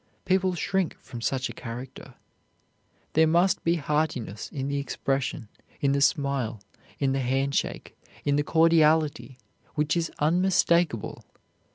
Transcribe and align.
People 0.25 0.55
shrink 0.55 0.97
from 0.99 1.21
such 1.21 1.47
a 1.47 1.53
character. 1.53 2.15
There 3.13 3.27
must 3.27 3.63
be 3.63 3.75
heartiness 3.75 4.49
in 4.49 4.67
the 4.67 4.79
expression, 4.79 5.47
in 5.79 5.91
the 5.91 6.01
smile, 6.01 6.59
in 6.97 7.11
the 7.11 7.19
hand 7.19 7.53
shake, 7.53 7.95
in 8.25 8.35
the 8.35 8.43
cordiality, 8.43 9.37
which 9.75 9.95
is 9.95 10.11
unmistakable. 10.17 11.23